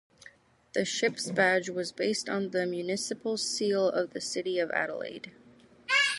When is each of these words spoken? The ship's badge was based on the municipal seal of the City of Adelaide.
The 0.73 0.83
ship's 0.83 1.29
badge 1.29 1.69
was 1.69 1.91
based 1.91 2.27
on 2.27 2.49
the 2.49 2.65
municipal 2.65 3.37
seal 3.37 3.87
of 3.87 4.13
the 4.13 4.19
City 4.19 4.57
of 4.57 4.71
Adelaide. 4.71 5.31